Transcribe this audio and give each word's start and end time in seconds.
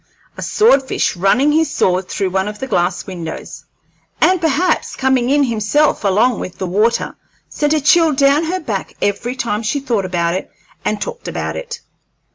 A 0.35 0.41
sword 0.41 0.81
fish 0.81 1.15
running 1.15 1.51
his 1.51 1.69
sword 1.71 2.09
through 2.09 2.31
one 2.31 2.47
of 2.47 2.57
the 2.57 2.65
glass 2.65 3.05
windows, 3.05 3.65
and 4.19 4.41
perhaps 4.41 4.95
coming 4.95 5.29
in 5.29 5.43
himself 5.43 6.03
along 6.03 6.39
with 6.39 6.57
the 6.57 6.65
water, 6.65 7.15
sent 7.49 7.73
a 7.75 7.79
chill 7.81 8.11
down 8.11 8.45
her 8.45 8.59
back 8.59 8.95
every 8.99 9.35
time 9.35 9.61
she 9.61 9.79
thought 9.79 10.03
about 10.05 10.33
it 10.33 10.49
and 10.83 10.99
talked 10.99 11.27
about 11.27 11.55
it. 11.55 11.81